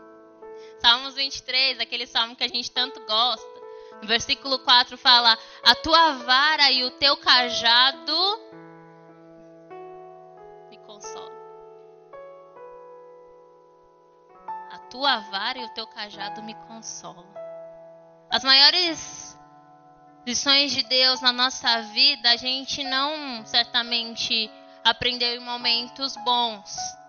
[0.80, 3.59] Salmos 23, aquele salmo que a gente tanto gosta.
[4.02, 8.14] Versículo 4 fala: A tua vara e o teu cajado
[10.70, 11.40] me consolam.
[14.72, 17.26] A tua vara e o teu cajado me consolam.
[18.30, 19.38] As maiores
[20.26, 24.50] lições de Deus na nossa vida, a gente não certamente
[24.84, 27.00] aprendeu em momentos bons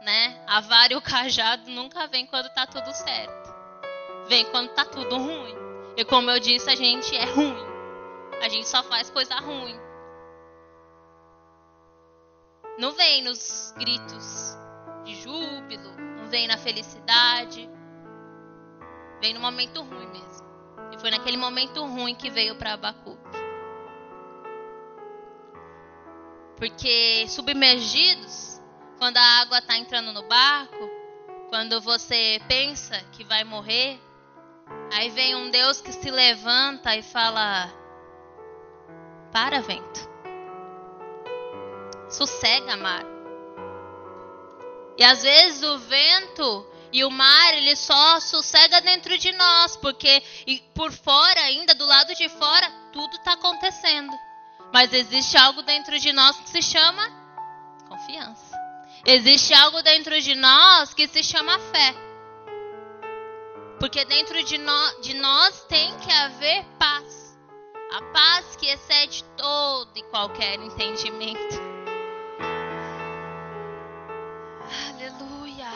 [0.00, 0.42] né?
[0.46, 3.54] A vara e o cajado nunca vem quando tá tudo certo.
[4.28, 5.69] Vem quando tá tudo ruim.
[5.96, 7.56] E como eu disse, a gente é ruim.
[8.40, 9.78] A gente só faz coisa ruim.
[12.78, 14.56] Não vem nos gritos
[15.04, 17.68] de júbilo, não vem na felicidade.
[19.20, 20.48] Vem no momento ruim mesmo.
[20.92, 23.38] E foi naquele momento ruim que veio para Abacuque.
[26.56, 28.60] Porque submergidos
[28.98, 30.88] quando a água está entrando no barco,
[31.48, 33.98] quando você pensa que vai morrer,
[34.92, 37.72] aí vem um Deus que se levanta e fala:
[39.32, 40.08] Para, vento.
[42.08, 43.04] Sossega, mar.
[44.98, 50.22] E às vezes o vento e o mar, ele só sossega dentro de nós, porque
[50.74, 54.12] por fora, ainda do lado de fora, tudo está acontecendo.
[54.72, 57.08] Mas existe algo dentro de nós que se chama
[57.88, 58.58] confiança.
[59.04, 62.09] Existe algo dentro de nós que se chama fé.
[63.80, 67.34] Porque dentro de, no, de nós tem que haver paz.
[67.92, 71.56] A paz que excede todo e qualquer entendimento.
[74.90, 75.66] Aleluia.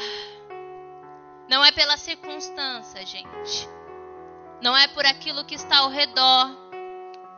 [1.49, 3.67] Não é pela circunstância, gente.
[4.61, 6.51] Não é por aquilo que está ao redor.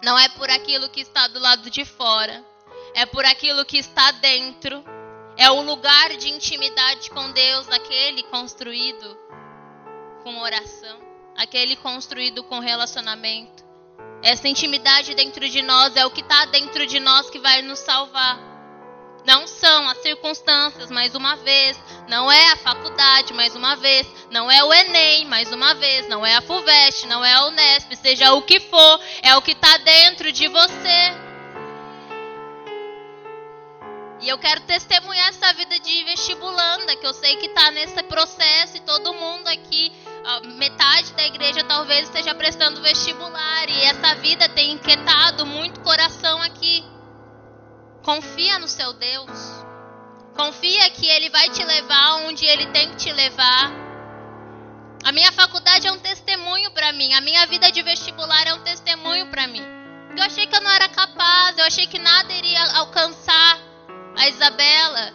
[0.02, 2.44] Não é por aquilo que está do lado de fora.
[2.92, 4.84] É por aquilo que está dentro.
[5.36, 9.26] É o lugar de intimidade com Deus, aquele construído
[10.26, 10.98] com oração,
[11.36, 13.64] aquele construído com relacionamento.
[14.24, 17.78] Essa intimidade dentro de nós é o que está dentro de nós que vai nos
[17.78, 18.36] salvar.
[19.24, 21.80] Não são as circunstâncias, mais uma vez.
[22.08, 24.04] Não é a faculdade, mais uma vez.
[24.28, 26.08] Não é o Enem, mais uma vez.
[26.08, 27.94] Não é a FUVEST, não é a Unesp.
[27.94, 31.25] Seja o que for, é o que está dentro de você.
[34.20, 38.76] E eu quero testemunhar essa vida de vestibulanda, que eu sei que está nesse processo
[38.76, 39.92] e todo mundo aqui
[40.56, 46.84] metade da igreja talvez esteja prestando vestibular e essa vida tem inquietado muito coração aqui.
[48.02, 49.64] Confia no seu Deus.
[50.36, 53.70] Confia que Ele vai te levar onde Ele tem que te levar.
[55.04, 57.12] A minha faculdade é um testemunho para mim.
[57.14, 59.62] A minha vida de vestibular é um testemunho para mim.
[60.16, 61.56] Eu achei que eu não era capaz.
[61.56, 63.65] Eu achei que nada iria alcançar
[64.16, 65.14] a Isabela.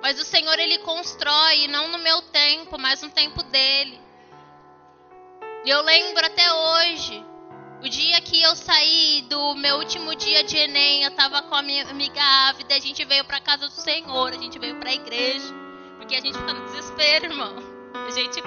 [0.00, 4.00] Mas o Senhor ele constrói, não no meu tempo, mas no tempo dele.
[5.64, 7.24] E eu lembro até hoje,
[7.82, 11.62] o dia que eu saí do meu último dia de Enem, eu tava com a
[11.62, 14.94] minha amiga Ávida, a gente veio para casa do Senhor, a gente veio para a
[14.94, 15.52] igreja,
[15.98, 17.54] porque a gente fica no desespero, irmão.
[18.06, 18.40] A gente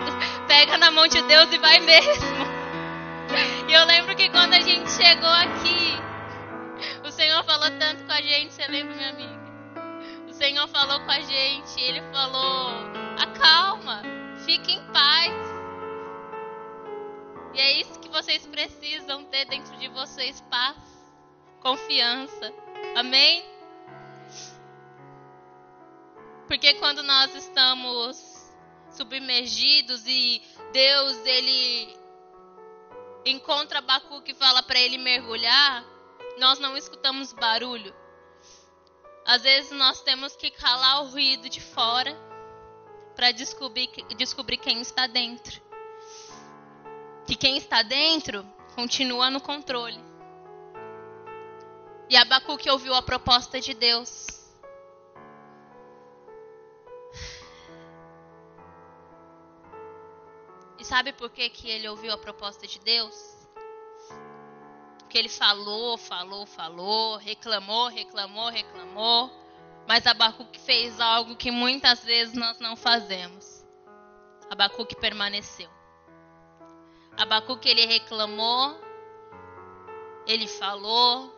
[0.47, 2.61] pega na mão de Deus e vai mesmo.
[3.67, 6.11] E eu lembro que quando a gente chegou aqui,
[7.22, 9.41] Senhor falou tanto com a gente, você lembra, minha amiga?
[10.41, 12.72] Senhor falou com a gente, ele falou:
[13.19, 14.01] acalma,
[14.43, 15.32] fique em paz.
[17.53, 20.78] E é isso que vocês precisam ter dentro de vocês: paz,
[21.59, 22.51] confiança.
[22.95, 23.45] Amém?
[26.47, 28.17] Porque quando nós estamos
[28.89, 30.41] submergidos e
[30.74, 31.95] Deus ele
[33.28, 35.86] encontra Abacuque e fala para ele mergulhar,
[36.38, 37.93] nós não escutamos barulho.
[39.25, 42.15] Às vezes nós temos que calar o ruído de fora
[43.15, 45.61] para descobrir, descobrir quem está dentro.
[47.25, 49.99] Que quem está dentro continua no controle.
[52.09, 54.27] E Abacuque ouviu a proposta de Deus.
[60.77, 63.30] E sabe por que, que ele ouviu a proposta de Deus?
[65.12, 69.30] Porque ele falou, falou, falou, reclamou, reclamou, reclamou.
[69.86, 73.66] Mas Abacuque fez algo que muitas vezes nós não fazemos.
[74.49, 75.70] Abacuque permaneceu.
[77.18, 78.80] Abacuque ele reclamou,
[80.26, 81.30] ele falou,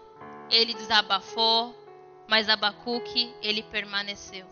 [0.52, 1.76] ele desabafou,
[2.28, 4.46] mas Abacuque ele permaneceu.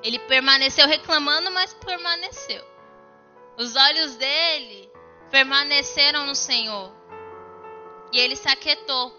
[0.00, 2.64] Ele permaneceu reclamando, mas permaneceu.
[3.56, 4.88] Os olhos dele
[5.28, 7.02] permaneceram no Senhor.
[8.14, 9.12] E ele se aquietou.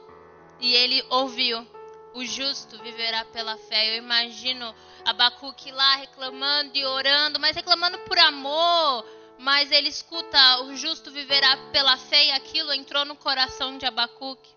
[0.57, 1.67] E ele ouviu.
[2.13, 3.89] O justo viverá pela fé.
[3.89, 4.73] Eu imagino
[5.03, 9.05] Abacuque lá reclamando e orando, mas reclamando por amor.
[9.37, 12.27] Mas ele escuta: o justo viverá pela fé.
[12.27, 14.55] E aquilo entrou no coração de Abacuque.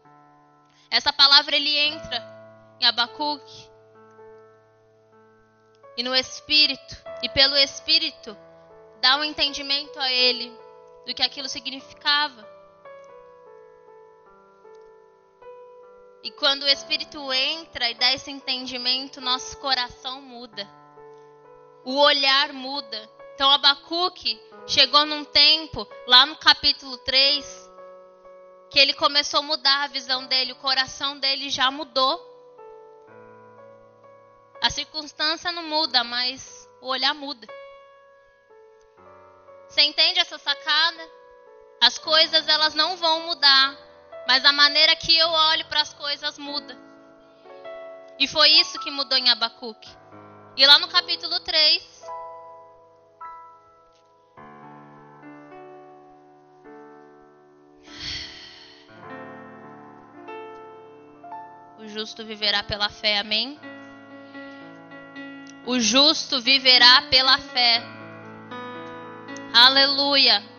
[0.89, 2.23] Essa palavra ele entra
[2.81, 3.69] em Abacuque.
[5.97, 6.97] E no Espírito.
[7.25, 8.39] E pelo Espírito
[9.01, 10.57] dá um entendimento a ele
[11.05, 12.58] do que aquilo significava.
[16.23, 20.69] E quando o Espírito entra e dá esse entendimento, nosso coração muda.
[21.85, 23.09] O olhar muda.
[23.35, 27.71] Então Abacuque chegou num tempo, lá no capítulo 3,
[28.69, 32.27] que ele começou a mudar a visão dele, o coração dele já mudou.
[34.61, 37.47] A circunstância não muda, mas o olhar muda.
[39.69, 41.11] Você entende essa sacada?
[41.81, 43.79] As coisas elas não vão mudar,
[44.29, 46.77] mas a maneira que eu olho para as coisas muda.
[48.19, 49.89] E foi isso que mudou em Abacuque.
[50.55, 52.05] E lá no capítulo 3.
[61.79, 63.59] O justo viverá pela fé, amém?
[65.65, 67.83] O justo viverá pela fé.
[69.55, 70.58] Aleluia.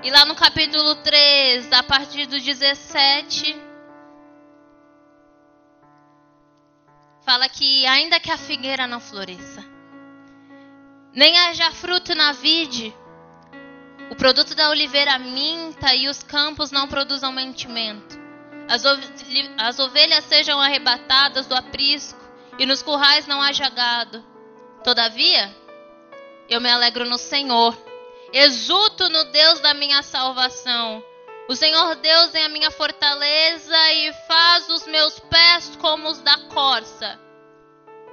[0.00, 3.60] E lá no capítulo 3, a partir do 17,
[7.24, 9.64] fala que ainda que a figueira não floresça,
[11.12, 12.94] nem haja fruto na vide,
[14.08, 18.16] o produto da oliveira minta e os campos não produzam mantimento,
[18.68, 18.84] as,
[19.58, 22.20] as ovelhas sejam arrebatadas do aprisco
[22.56, 24.24] e nos currais não haja gado.
[24.84, 25.52] Todavia,
[26.48, 27.87] eu me alegro no Senhor
[28.32, 31.02] Exulto no Deus da minha salvação.
[31.48, 36.36] O Senhor Deus é a minha fortaleza e faz os meus pés como os da
[36.48, 37.18] corça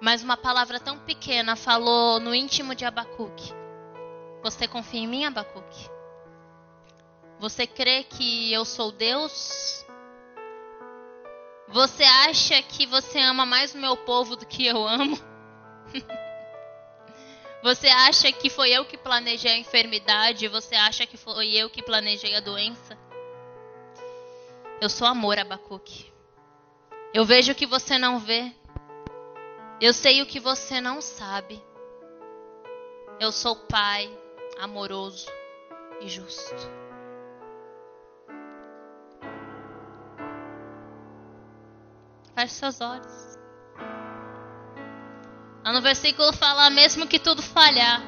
[0.01, 3.53] Mas uma palavra tão pequena falou no íntimo de Abacuque.
[4.43, 5.91] Você confia em mim, Abacuque?
[7.39, 9.85] Você crê que eu sou Deus?
[11.69, 15.19] Você acha que você ama mais o meu povo do que eu amo?
[17.63, 20.49] Você acha que foi eu que planejei a enfermidade?
[20.49, 22.97] Você acha que foi eu que planejei a doença?
[24.81, 26.13] Eu sou amor, Abacuque.
[27.13, 28.53] Eu vejo o que você não vê.
[29.81, 31.63] Eu sei o que você não sabe.
[33.19, 34.11] Eu sou pai
[34.59, 35.27] amoroso
[36.01, 36.55] e justo.
[42.35, 43.26] Feche seus olhos.
[45.67, 48.01] Lá no versículo fala: mesmo que tudo falhar,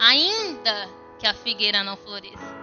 [0.00, 0.88] ainda
[1.18, 2.56] que a figueira não floresça.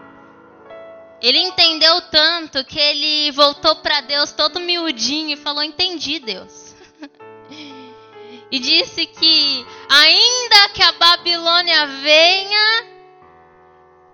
[1.21, 6.73] Ele entendeu tanto que ele voltou para Deus todo miudinho e falou: Entendi, Deus.
[8.49, 12.85] e disse que, ainda que a Babilônia venha,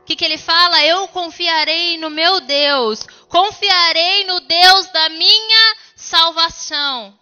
[0.02, 0.86] o que, que ele fala?
[0.86, 7.21] Eu confiarei no meu Deus, confiarei no Deus da minha salvação.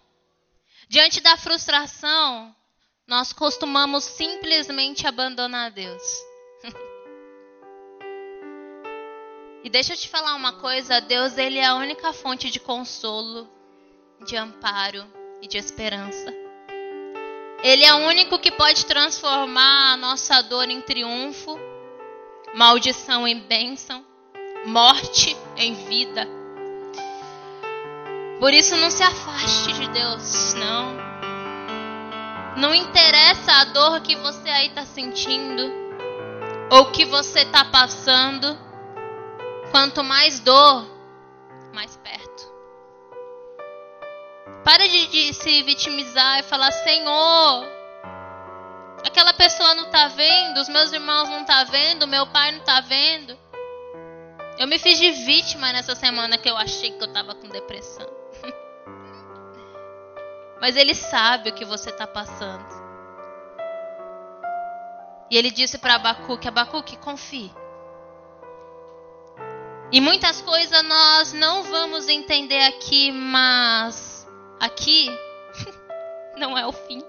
[0.90, 2.52] Diante da frustração,
[3.06, 6.02] nós costumamos simplesmente abandonar Deus.
[9.62, 13.48] e deixa eu te falar uma coisa, Deus ele é a única fonte de consolo,
[14.26, 15.06] de amparo
[15.40, 16.34] e de esperança.
[17.62, 21.56] Ele é o único que pode transformar a nossa dor em triunfo,
[22.56, 24.04] maldição em bênção,
[24.66, 26.39] morte em vida.
[28.40, 30.96] Por isso não se afaste de Deus, não.
[32.56, 35.70] Não interessa a dor que você aí está sentindo
[36.70, 38.58] ou que você está passando.
[39.70, 40.88] Quanto mais dor,
[41.74, 42.50] mais perto.
[44.64, 47.66] Para de, de se vitimizar e falar: Senhor,
[49.06, 52.80] aquela pessoa não está vendo, os meus irmãos não tá vendo, meu pai não está
[52.80, 53.38] vendo.
[54.58, 58.19] Eu me fiz de vítima nessa semana que eu achei que eu estava com depressão.
[60.60, 62.80] Mas Ele sabe o que você está passando.
[65.30, 67.52] E ele disse para Abacuque: Abacuque, confie.
[69.92, 74.26] E muitas coisas nós não vamos entender aqui, mas
[74.58, 75.08] aqui
[76.36, 77.02] não é o fim.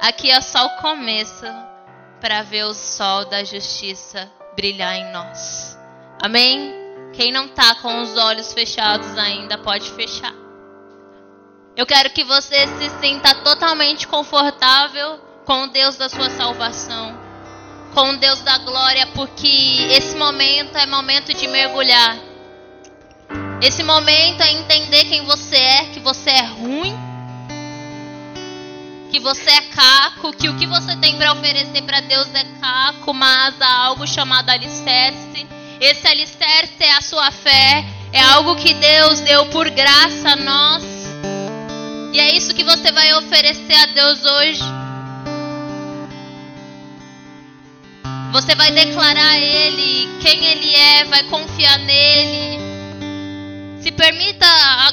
[0.00, 1.46] Aqui é só o começo
[2.20, 5.78] para ver o sol da justiça brilhar em nós.
[6.22, 6.72] Amém?
[7.12, 10.43] Quem não está com os olhos fechados ainda pode fechar.
[11.76, 17.18] Eu quero que você se sinta totalmente confortável com o Deus da sua salvação,
[17.92, 22.16] com o Deus da glória, porque esse momento é momento de mergulhar.
[23.60, 26.96] Esse momento é entender quem você é, que você é ruim,
[29.10, 33.12] que você é caco, que o que você tem para oferecer para Deus é caco,
[33.12, 35.44] mas há algo chamado alicerce.
[35.80, 40.93] Esse alicerce é a sua fé, é algo que Deus deu por graça a nós.
[42.14, 44.62] E é isso que você vai oferecer a Deus hoje.
[48.30, 52.60] Você vai declarar a Ele quem Ele é, vai confiar nele.
[53.82, 54.46] Se permita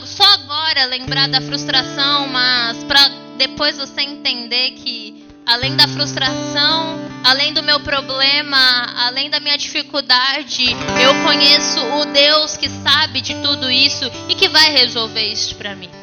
[0.04, 3.08] só agora lembrar da frustração, mas para
[3.38, 10.72] depois você entender que além da frustração, além do meu problema, além da minha dificuldade,
[11.00, 15.76] eu conheço o Deus que sabe de tudo isso e que vai resolver isso para
[15.76, 16.01] mim.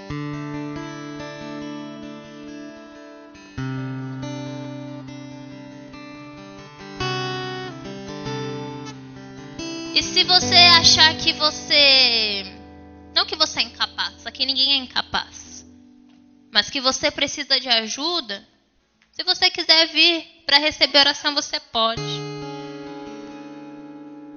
[9.95, 12.45] E se você achar que você.
[13.15, 15.67] Não que você é incapaz, aqui ninguém é incapaz.
[16.53, 18.47] Mas que você precisa de ajuda.
[19.13, 22.01] Se você quiser vir para receber oração, você pode.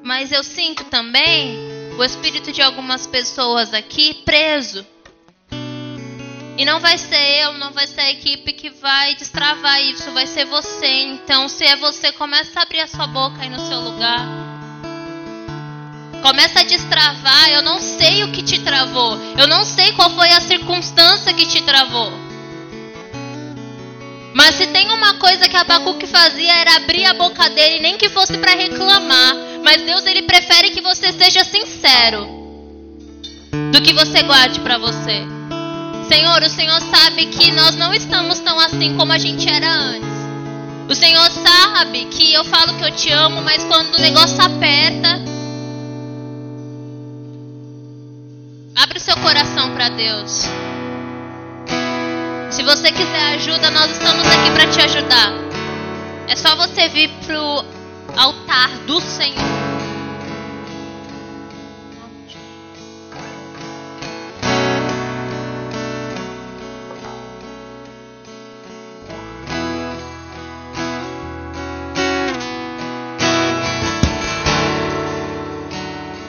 [0.04, 1.58] Mas eu sinto também
[1.98, 4.86] o espírito de algumas pessoas aqui preso.
[6.58, 10.26] E não vai ser eu, não vai ser a equipe que vai destravar isso, vai
[10.26, 11.04] ser você.
[11.04, 14.41] Então, se é você, começa a abrir a sua boca aí no seu lugar.
[16.22, 17.50] Começa a destravar.
[17.50, 19.18] Eu não sei o que te travou.
[19.38, 22.12] Eu não sei qual foi a circunstância que te travou.
[24.34, 28.10] Mas se tem uma coisa que Abacuque fazia era abrir a boca dele, nem que
[28.10, 29.36] fosse para reclamar.
[29.64, 32.28] Mas Deus ele prefere que você seja sincero
[33.72, 35.26] do que você guarde para você.
[36.08, 40.10] Senhor, o Senhor sabe que nós não estamos tão assim como a gente era antes.
[40.90, 45.22] O Senhor sabe que eu falo que eu te amo, mas quando o negócio aperta,
[48.92, 50.44] Abre o seu coração para Deus.
[52.50, 55.32] Se você quiser ajuda, nós estamos aqui para te ajudar.
[56.28, 57.64] É só você vir pro
[58.18, 59.61] altar do Senhor.